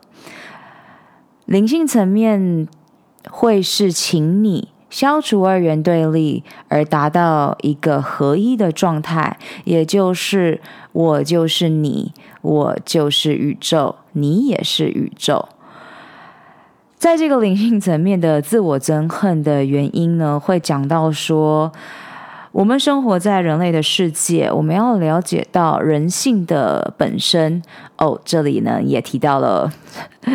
[1.45, 2.66] 灵性层面
[3.31, 10.61] 会是请你消除二元对立，而达到一个合一的状态，也就是
[10.91, 12.12] 我就是你，
[12.43, 15.49] 我就是宇宙，你也是宇宙。
[16.97, 21.70] 在这个灵性层面的自我憎恨的原因呢，会讲到说，
[22.53, 27.62] 我们生活在人类的世界，我们要了解到人性的本身。
[27.99, 29.72] 哦，这里呢也提到了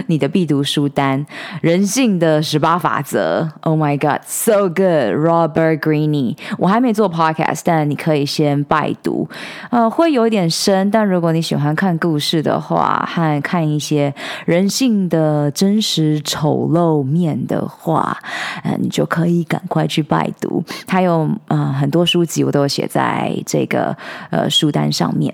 [0.07, 1.25] 你的必读书单
[1.61, 3.41] 《人性的十八法则》。
[3.61, 6.37] Oh my God, so good, Robert Greene。
[6.57, 9.27] 我还没做 podcast，但你可以先拜读。
[9.69, 14.13] 呃，会有一点深，但如果你喜欢看故事的话，和看一些
[14.45, 18.17] 人性的真实丑陋面的话，
[18.63, 20.63] 嗯、呃，你就可以赶快去拜读。
[20.85, 23.95] 它有呃很多书籍，我都有写在这个
[24.29, 25.33] 呃书单上面。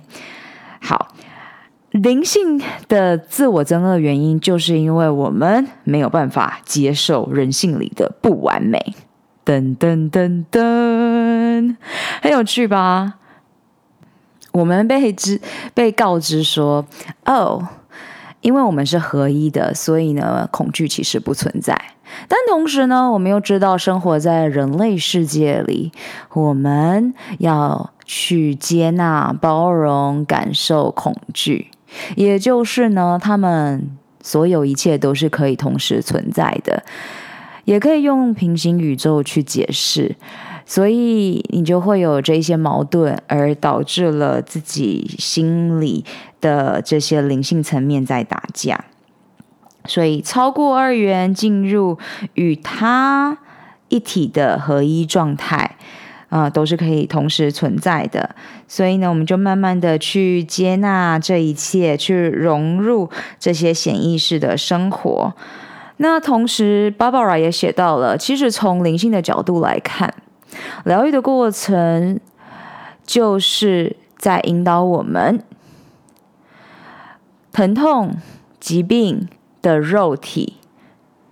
[0.82, 1.07] 好。
[1.91, 8.95] 灵性的自我憎恶原因，就是因为我们没有办法接受人性里的不完美。
[9.43, 11.75] 噔噔噔噔，
[12.21, 13.15] 很有趣吧？
[14.51, 15.41] 我们被知
[15.73, 16.85] 被告知说，
[17.25, 17.67] 哦，
[18.41, 21.79] 因为我们是合一的，所以呢，恐惧其实不存在。
[22.27, 25.91] 但同时呢，我们又知道，生活在人类世界里，
[26.33, 31.71] 我们要去接纳、包容、感受恐惧。
[32.15, 33.89] 也就是呢，他们
[34.21, 36.83] 所有一切都是可以同时存在的，
[37.65, 40.15] 也可以用平行宇宙去解释，
[40.65, 46.03] 所以你就会有这些矛盾，而导致了自己心里
[46.41, 48.85] 的这些灵性层面在打架，
[49.85, 51.97] 所以超过二元，进入
[52.33, 53.37] 与他
[53.87, 55.77] 一体的合一状态。
[56.30, 58.36] 啊、都是可以同时存在的，
[58.67, 63.09] 所以呢，我们就慢慢的去接纳这一切，去融入
[63.39, 65.34] 这些潜意识的生活。
[65.97, 70.13] 那同时，Barbara 也写到了，其实从灵性的角度来看，
[70.86, 72.19] 疗愈的过程
[73.03, 75.43] 就是在引导我们，
[77.51, 78.15] 疼痛、
[78.59, 79.27] 疾病
[79.63, 80.59] 的肉体。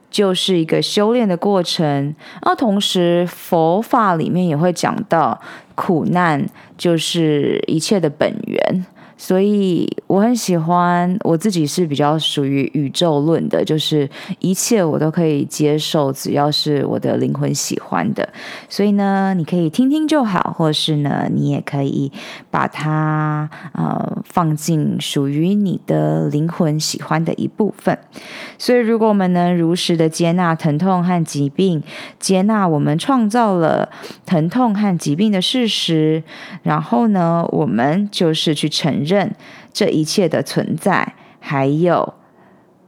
[0.09, 5.39] 就是一个修炼的过程，那同时佛法里面也会讲到，
[5.75, 6.45] 苦难
[6.77, 8.85] 就是一切的本源。
[9.17, 14.07] 所以我很喜欢，我自己是比较属于宇宙论的，就是
[14.37, 18.29] 一切我都可以接受，只要是我的灵魂喜欢的。
[18.69, 22.11] 所以呢，你可以听听就好，或是呢，你也可以
[22.51, 27.97] 把它呃放进属于你的灵魂喜欢的一部分。
[28.59, 31.81] 所以，如果我们能如实的接纳疼痛和疾病，
[32.19, 33.89] 接纳我们创造了
[34.27, 36.23] 疼痛和疾病的事实，
[36.61, 39.06] 然后呢，我们就是去承认。
[39.07, 39.33] 认
[39.71, 42.13] 这一切的存在，还有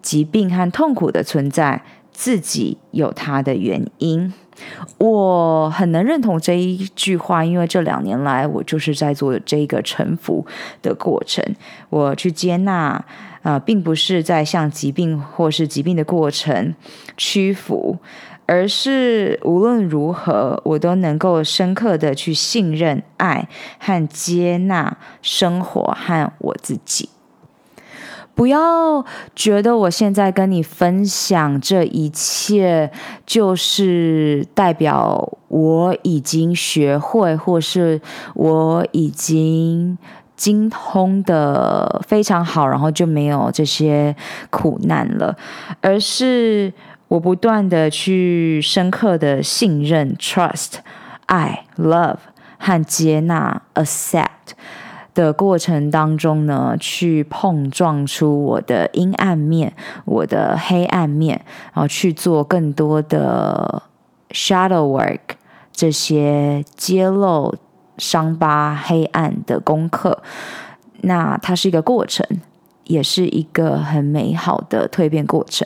[0.02, 4.34] 疾病和痛苦的存在，自己有它的原因。
[4.98, 10.46] 我很能认同这一句话，因为这两年来，我就是在做这个臣服
[10.82, 11.44] 的过程。
[11.90, 12.74] 我去接纳，
[13.42, 16.76] 啊、呃，并不是在向疾病或是疾病的过程
[17.16, 17.98] 屈服。
[18.50, 23.48] 而是无论如何，我都能够深刻的去信任、爱
[23.78, 27.10] 和接纳生活和我自己。
[28.34, 32.92] 不要觉得我现在跟你分享这一切，
[33.24, 38.02] 就是代表我已经学会，或是
[38.34, 39.96] 我已经
[40.36, 44.16] 精通的非常好，然后就没有这些
[44.50, 45.38] 苦难了，
[45.82, 46.74] 而是。
[47.10, 50.76] 我不断的去深刻的信任、trust、
[51.26, 52.20] 爱、love
[52.58, 54.54] 和接纳、accept
[55.16, 59.74] 的过程当中呢，去碰撞出我的阴暗面、
[60.06, 61.44] 我的黑暗面，
[61.74, 63.82] 然后去做更多的
[64.30, 65.20] shadow work，
[65.74, 67.56] 这些揭露
[67.98, 70.22] 伤疤、黑暗的功课。
[71.02, 72.26] 那它是一个过程。
[72.90, 75.66] 也是一个很美好的蜕变过程。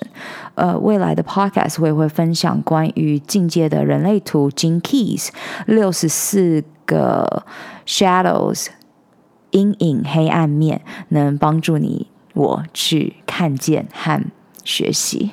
[0.55, 5.29] 呃，未来的 podcast 我也会分享关于境界的人类图 Gene Keys
[5.65, 7.43] 六十四个
[7.85, 8.67] shadows
[9.51, 14.21] 阴影黑暗面，能帮助你我去看见和
[14.65, 15.31] 学习。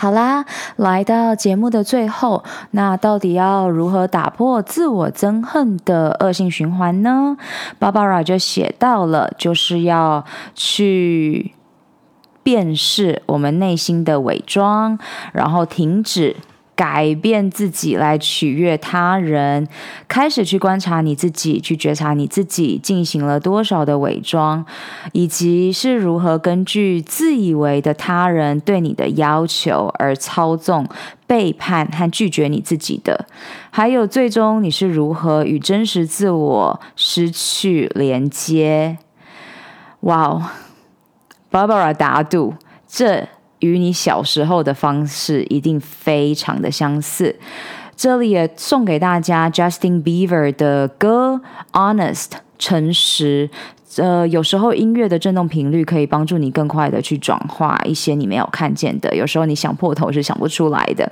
[0.00, 0.44] 好啦，
[0.76, 7.36] 来到节目的最后，那到底要如何打破自我憎恨的恶性循环呢
[7.80, 10.24] ？Barbara 就写到了，就是要
[10.54, 11.52] 去
[12.44, 14.96] 辨识我们内心的伪装，
[15.32, 16.36] 然后停止
[16.78, 19.66] 改变自己来取悦他人，
[20.06, 24.64] 开始去观察你自己，去觉察你自己进行了多少的伪装，
[25.10, 30.86] 以及是如何根据自以为的他人对你的要求而操纵、
[31.26, 33.26] 背叛和拒绝你自己的，
[33.72, 38.98] 还有最终你是如何与真实自我失去连接。
[40.02, 40.46] 哇哦
[41.50, 42.54] ，Barbara 达杜，
[42.86, 43.26] 这。
[43.60, 47.34] 与你小时候的方式一定非常的相似。
[47.96, 51.40] 这里也送给大家 Justin Bieber 的歌
[51.72, 52.26] 《Honest》，
[52.58, 53.50] 诚实。
[53.96, 61.10] 呃，有时候音乐的震动频率可以帮助你更快的去转化一些你没有看见的，有时候你想破头是想不出来的。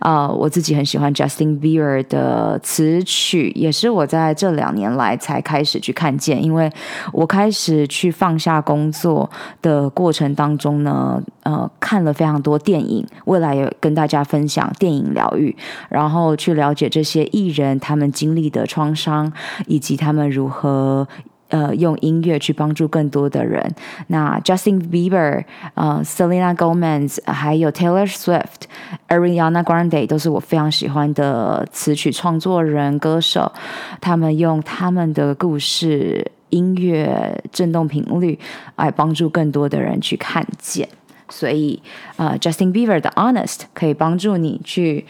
[0.00, 6.70] 啊、呃，我自己很喜欢 Justin Bieber 的词曲，也是我在这两年来才开始去看见，因为
[7.12, 15.54] 我开始去放下工作的过程当中呢，呃，看了非常多电影，未来也跟大家分享电影疗愈，
[15.90, 19.30] 然后去了解这些艺人他们经历的创伤，
[19.66, 21.06] 以及他们如何。
[21.48, 23.64] 呃，用音乐去帮助更多的人。
[24.08, 25.44] 那 Justin Bieber、
[25.74, 28.66] 呃、Selena Gomez，还有 Taylor Swift、
[29.08, 33.52] Ariana Grande 都是我非常喜欢的词曲创作人、歌手。
[34.00, 38.38] 他们用他们的故事、音乐震动频率
[38.74, 40.88] 来帮助更多的人去看见。
[41.28, 41.80] 所以，
[42.16, 45.06] 呃，Justin Bieber 的 Honest 可以帮助你去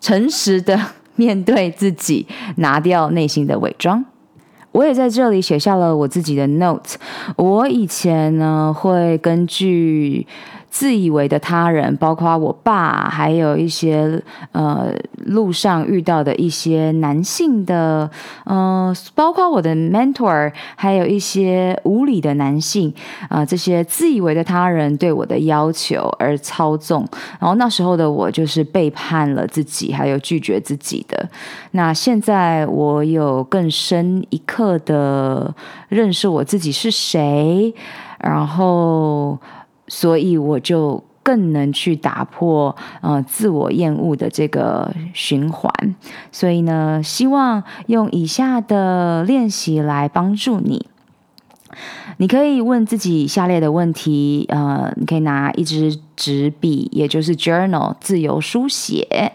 [0.00, 0.78] 诚实的
[1.16, 2.26] 面对自己，
[2.56, 4.04] 拿掉内心的伪装。
[4.72, 6.96] 我也在这里写下了我自己的 note。
[7.36, 10.26] 我以前呢，会根据
[10.70, 14.92] 自以为的他人，包括我爸，还有一些呃
[15.26, 18.08] 路上遇到的一些男性的，
[18.44, 22.92] 呃，包括我的 mentor，还有一些无理的男性
[23.28, 27.06] 啊，这些自以为的他人对我的要求而操纵，
[27.40, 31.28] 然后那时候的我就是背叛了自己，还有拒绝自己的。
[31.72, 35.54] 那现在我有更深一刻的
[35.88, 37.74] 认识我自己是谁，
[38.20, 39.38] 然后。
[39.88, 45.72] 所以我就更能去打破呃自我厌恶的这个循环。
[46.30, 50.86] 所以呢，希望用以下的练习来帮助你。
[52.16, 59.32] 你可以问自己下列的问题，呃，你可以拿一支纸笔，也就是 journal 自由书写，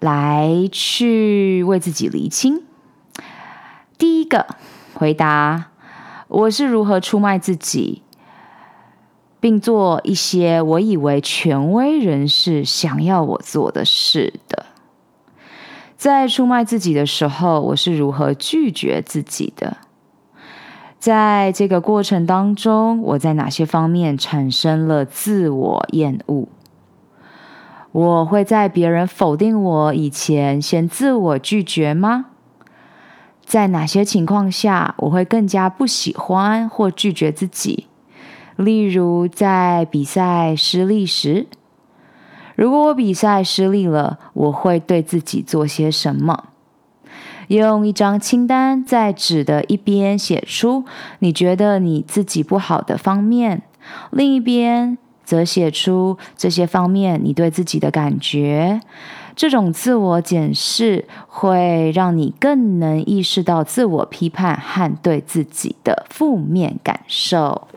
[0.00, 2.62] 来去为自己厘清。
[3.96, 4.46] 第一个
[4.92, 5.68] 回答：
[6.28, 8.02] 我是如何出卖自己？
[9.46, 14.66] 并做一些我以为权威人士想要我做的事的。
[15.96, 19.76] 在出卖自己的时候，我是如何拒绝自己的？
[20.98, 26.48] 在这个过程当中，我在哪些方面产生了自我厌恶？
[27.92, 32.24] 我会在别人否定我以前先自我拒绝吗？
[33.44, 37.86] 在哪些情况下，我会更加不喜欢或拒绝自己？
[38.56, 41.46] 例如，在比赛失利时，
[42.54, 46.46] 如果我比赛失利了，我会对自己做些什么？
[47.48, 50.84] 用一张清单在纸的一边写出
[51.20, 53.62] 你觉得你自己不好的方面，
[54.10, 58.80] 另一边则写出这些方面你对自己的感觉。
[59.36, 67.68] 这种自我检视会让你更能意识到自我批判和对自己的负面感受。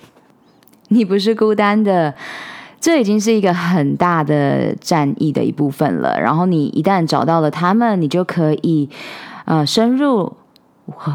[0.90, 2.14] 你不是孤单的，
[2.80, 6.20] 这已经是一个很大的战役的一部分了。
[6.20, 8.90] 然后你一旦找到了他们，你就可以
[9.46, 10.34] 呃深入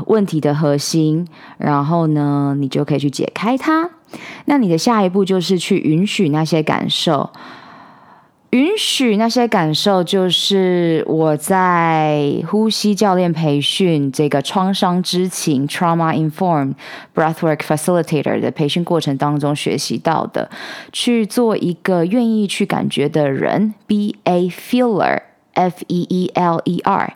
[0.07, 1.27] 问题的核心，
[1.59, 3.91] 然后呢，你就可以去解开它。
[4.47, 7.31] 那你的下一步就是去允许那些感受。
[8.55, 16.75] 允许那些感受，就是我在呼吸教练培训这个创伤知情 （Trauma Informed
[17.13, 20.49] Breathwork Facilitator） 的培训过程当中学习到的。
[20.93, 27.13] 去做一个愿意去感觉的人，Be a feeler，F E E L E R。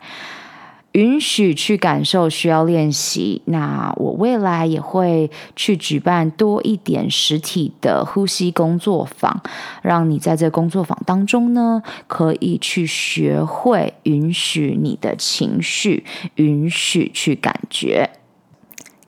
[0.98, 3.40] 允许去感受，需要练习。
[3.44, 9.40] 那我未来也会去举办多一点实体的呼吸工作坊，
[9.80, 18.10] 让你在这工作坊当中呢，可以去学会允许你的情绪，允许去感觉。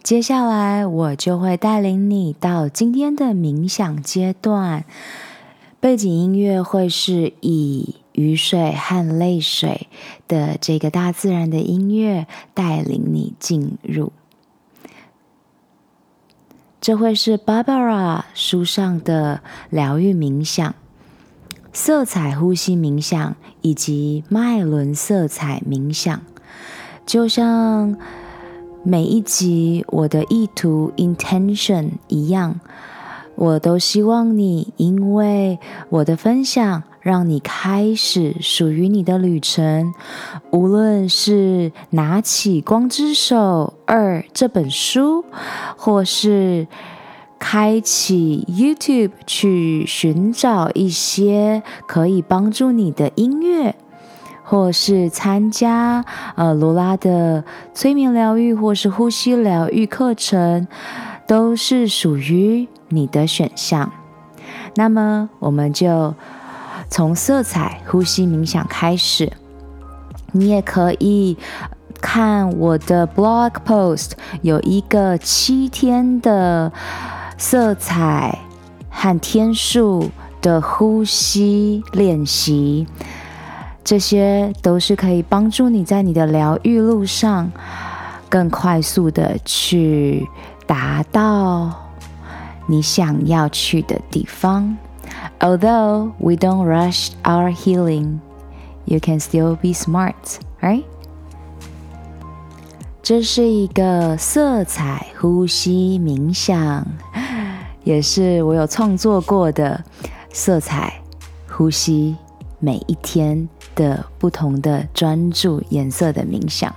[0.00, 4.84] 接下来我就会带领你到今天的冥想阶段，
[5.80, 7.99] 背景音乐会是以。
[8.20, 9.88] 雨水和泪水
[10.28, 14.12] 的这个大自然的音乐带领你进入，
[16.80, 20.74] 这会是 Barbara 书上的疗愈冥想。
[21.72, 26.20] 色彩呼吸冥想以及脉轮色彩冥想，
[27.06, 27.96] 就像
[28.82, 32.58] 每一集我的意图 intention 一样，
[33.40, 39.94] 我都希望你因为我的分享，让你开始属于你的旅程。
[40.50, 45.24] 无论是拿起《光之手二》这本书，
[45.78, 46.68] 或是
[47.38, 53.74] 开启 YouTube 去寻找一些可以帮助你的音乐，
[54.44, 56.04] 或是参加
[56.36, 60.68] 呃罗拉的催眠疗愈或是呼吸疗愈课程，
[61.30, 63.92] 都是属于你的选项。
[64.74, 66.12] 那么，我们就
[66.88, 69.32] 从色彩呼吸冥想开始。
[70.32, 71.38] 你也可以
[72.00, 76.72] 看我的 blog post，有一个七天的。
[77.38, 78.38] 色彩
[78.90, 80.10] 和天数
[80.42, 82.86] 的呼吸练习，
[83.82, 87.50] 这些都是可以帮助你在你的疗愈路上
[88.28, 90.28] 更快速的去
[90.70, 91.90] 达到
[92.68, 94.76] 你想要去的地方。
[95.40, 98.20] Although we don't rush our healing,
[98.84, 100.14] you can still be smart,
[100.60, 100.84] right?
[103.02, 106.86] 这是一个色彩呼吸冥想。
[107.82, 109.82] 也是我有创作过的
[110.32, 111.02] 色彩
[111.48, 112.14] 呼吸，
[112.60, 116.72] 每一天的不同的专注颜色的冥想。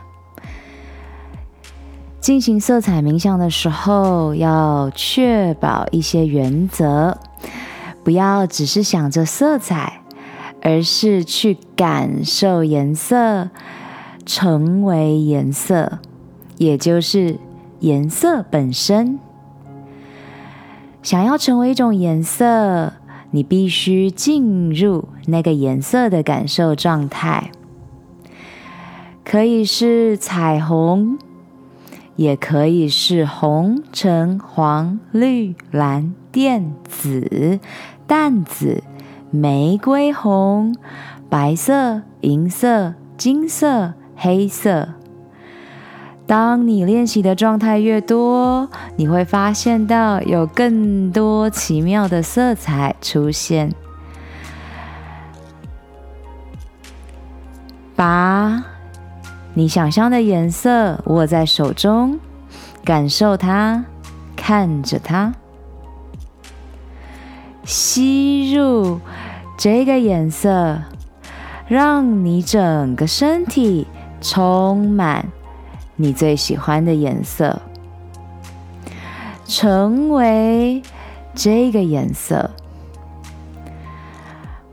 [2.23, 7.17] 进行色彩冥想的时候，要确保一些原则，
[8.01, 9.99] 不要只是想着色彩，
[10.61, 13.49] 而是去感受颜色，
[14.25, 15.99] 成为颜色，
[16.57, 17.37] 也就是
[17.81, 19.19] 颜色本身。
[21.01, 22.93] 想要成为一种颜色，
[23.31, 27.51] 你必须进入那个颜色的感受状态。
[29.25, 31.17] 可以是彩虹，
[32.15, 37.59] 也可以是红、橙、黄、绿、蓝、靛、紫、
[38.05, 38.83] 淡紫、
[39.31, 40.75] 玫瑰红、
[41.29, 44.89] 白色、银色、金色、黑色。
[46.25, 53.73] 当你练习的状态越多，你会发现到有更多奇妙的色彩出现。
[57.95, 58.63] 把
[59.55, 62.19] 你想象的颜色握在手中，
[62.83, 63.85] 感受它，
[64.35, 65.33] 看着它，
[67.63, 68.99] 吸入
[69.57, 70.81] 这个颜色，
[71.67, 73.87] 让你整个身体
[74.21, 75.27] 充满。
[75.95, 77.61] 你最喜欢的颜色，
[79.45, 80.81] 成为
[81.35, 82.49] 这个颜色，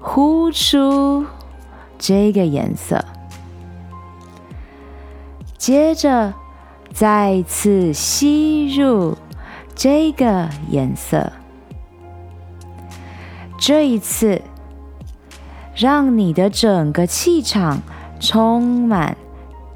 [0.00, 1.26] 呼出
[1.98, 3.04] 这个颜色，
[5.60, 6.32] 接着
[6.90, 9.18] 再次吸入
[9.74, 11.30] 这个颜色，
[13.58, 14.40] 这一次
[15.76, 17.82] 让你的整个气场
[18.18, 19.18] 充满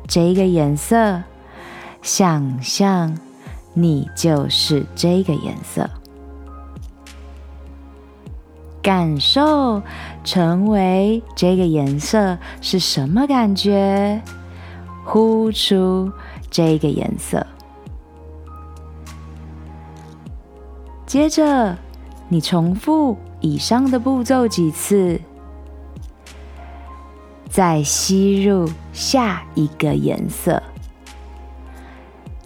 [0.08, 1.22] 这个颜色。
[2.00, 3.18] 想象
[3.74, 5.90] 你就是这个颜色，
[8.80, 9.82] 感受
[10.24, 14.22] 成为这个颜色是什么感觉？
[15.04, 16.10] 呼出
[16.50, 17.46] 这个颜色，
[21.06, 21.76] 接着
[22.28, 25.20] 你重复以上的步骤几次，
[27.48, 30.62] 再吸入下一个颜色。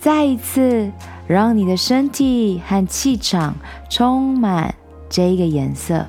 [0.01, 0.91] 再一次，
[1.27, 3.55] 让你的身体和气场
[3.89, 4.75] 充满
[5.09, 6.07] 这个颜色。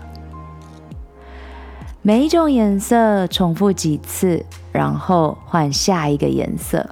[2.09, 6.89] 每一种颜色重复几次，然后换下一个颜色。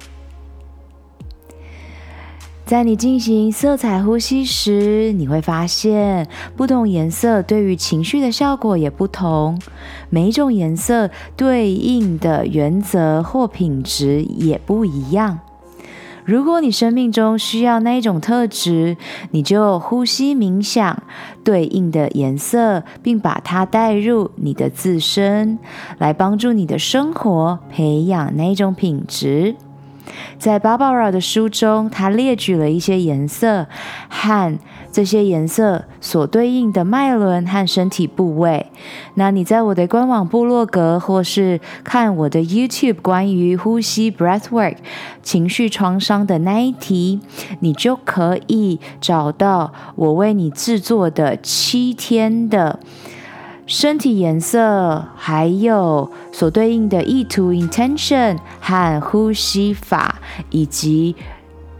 [2.64, 9.60] 在你进行色彩呼吸时，你会发现不同颜色对于情绪的效果也不同。
[10.08, 15.40] 每一种颜色对应的原则或品质也不一样。
[16.28, 18.98] 如果你生命中需要那一种特质，
[19.30, 21.02] 你就呼吸冥想
[21.42, 25.58] 对应的颜色，并把它带入你的自身，
[25.96, 29.56] 来帮助你的生活培养那一种品质。
[30.38, 33.66] 在 Barbara 的书中，他列举了一些颜色
[34.10, 34.58] 和
[34.90, 38.66] 这些颜色所对应的脉轮和身体部位。
[39.14, 44.76] 那你在我的官网部落格，或是看我的 YouTube 关于呼吸 Breathwork
[45.22, 47.20] 情绪创伤的那一题，
[47.60, 52.80] 你就可以找到我为你制作的七天的
[53.66, 61.14] 身体颜色，还有所对应的意图 （intention） 和呼吸法，以及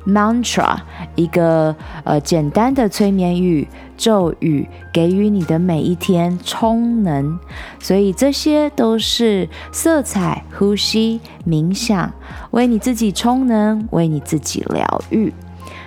[0.09, 0.77] mantra
[1.15, 7.39] 一个呃简单的催眠语咒语，给予你的每一天充能。
[7.79, 12.13] 所以这些都是色彩、呼吸、冥想，
[12.53, 15.33] 为你自己充能，为你自己疗愈。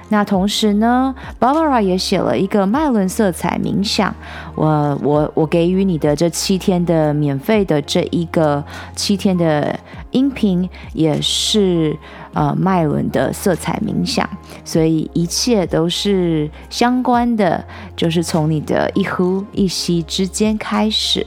[0.10, 4.14] 那同时呢，Barbara 也写了一个脉轮色彩冥想，
[4.56, 8.62] 我我我给予你的这七天的免费的这一个
[8.94, 9.80] 七天的
[10.12, 11.98] 音频，也是
[12.34, 14.30] 呃脉轮的色彩冥想，
[14.64, 17.64] 所以一切都是相关的，
[17.96, 21.26] 就是从你的一呼一吸之间开始。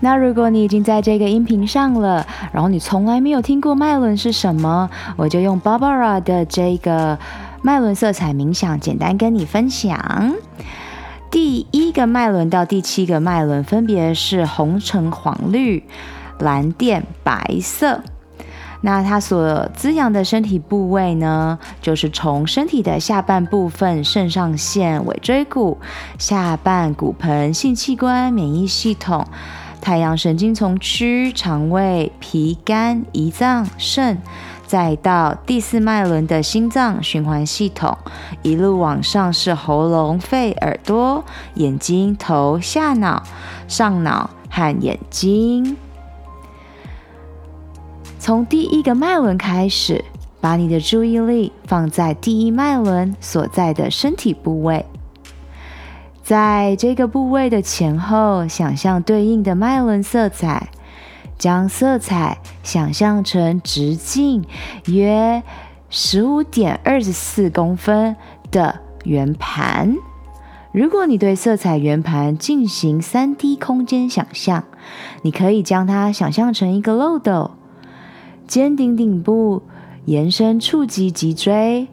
[0.00, 7.18] 那如果你已经在这个音频上了，然后你从来没有听过脉轮是什么，我就用 Barbara 的这个
[7.62, 10.34] 脉轮色彩冥想简单跟你分享。
[11.30, 15.82] 第一个脉轮到第七个脉轮分别是红、橙、黄、绿、
[16.38, 18.02] 蓝、靛、白色。
[18.86, 25.76] 那它所滋养的身体部位呢，就是从身体的下半部分，肾上腺、尾椎骨、
[26.20, 29.26] 下半骨盆、性器官、免疫系统。
[29.80, 34.18] 太阳神经丛区、肠胃、脾、肝、胰脏、肾，
[34.68, 37.98] 再到第四脉轮的心脏循环系统，
[38.42, 41.24] 一路往上是喉咙、肺、耳朵、
[41.54, 43.24] 眼睛、头、下脑、
[43.66, 45.76] 上脑和眼睛。
[48.26, 50.04] 从第一个脉轮开始，
[50.40, 54.84] 把你的注意力放在第一脉轮所在的身体部位。
[56.24, 60.70] 在这个部位的前后，想象对应的脉轮色彩，
[61.38, 64.44] 将色彩想象成直径
[64.86, 65.40] 约
[65.88, 68.16] 十五点二十四公分
[68.50, 69.94] 的圆盘。
[70.72, 74.64] 如果你对色彩圆盘进行三 D 空间想象，
[75.22, 77.52] 你可以将它想象成一个漏斗，
[78.46, 79.62] 尖顶顶部
[80.04, 81.88] 延伸触及脊椎，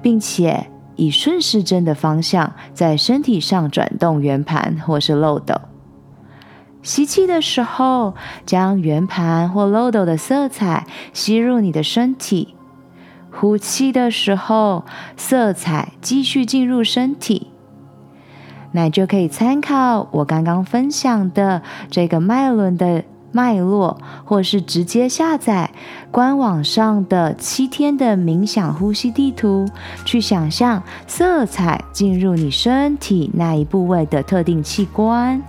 [0.00, 0.66] 并且。
[1.00, 5.54] 以顺时针的方向在身体上转动圆盘或是漏斗。
[6.82, 12.56] 吸气的时候，将圆盘或漏斗的色彩吸入你的身体；
[13.30, 14.84] 呼气的时候，
[15.16, 17.46] 色彩继续进入身体。
[18.72, 23.04] 那就可以参考我刚刚分享的这个脉轮的。
[23.38, 25.70] 脉络，或是直接下载
[26.10, 29.64] 官网上的七天的冥想呼吸地图，
[30.04, 35.40] 去想象色彩进入你身体那一部位的特定器官，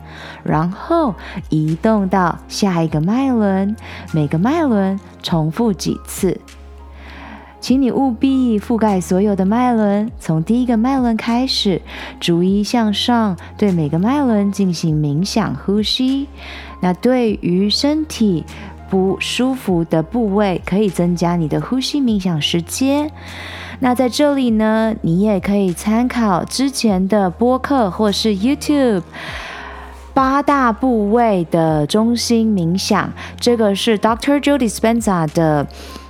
[0.44, 1.16] 然后
[1.50, 3.76] 移动到下一个脉轮，
[4.14, 6.40] 每个脉轮重复几次。
[7.62, 11.82] 请你务必覆盖所有的脉轮，从第一个脉轮开始，
[12.20, 16.28] 逐一向上，对每个脉轮进行冥想呼吸。
[16.82, 18.46] 那对于身体
[18.90, 23.12] 不舒服的部位，可以增加你的呼吸冥想时间。
[23.80, 29.04] 那在这里呢，你也可以参考之前的播客或是 YouTube
[30.14, 34.40] 八大部位的中心冥想，这个是 Dr.
[34.42, 35.68] Joe Dispenza 的。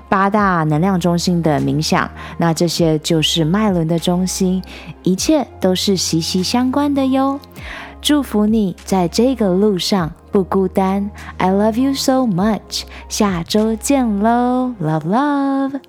[0.09, 2.09] 八大能量中心的冥想，
[2.39, 4.59] 那这些就是脉轮的中心，
[5.03, 7.39] 一切都是息息相关的哟。
[8.01, 15.88] 祝福你在这个路上不孤单，I love you so much，下周见喽，Love Love。